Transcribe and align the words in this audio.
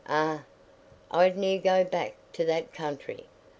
"Eh, 0.09 0.39
I'd 1.11 1.37
ne'er 1.37 1.59
go 1.61 1.83
back 1.83 2.15
to 2.33 2.43
that 2.45 2.73
country. 2.73 3.27